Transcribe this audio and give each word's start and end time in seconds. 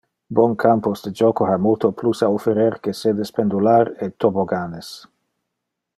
Bon 0.37 0.53
campos 0.61 1.03
de 1.07 1.11
joco 1.19 1.47
ha 1.49 1.57
multo 1.65 1.91
plus 1.99 2.23
a 2.27 2.31
offerer 2.39 2.71
que 2.87 2.95
sedes 3.03 3.35
pendular 3.37 3.85
e 4.07 4.11
tobogganes. 4.21 4.89